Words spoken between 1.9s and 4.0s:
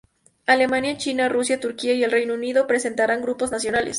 y el Reino Unido presentarán grupos nacionales.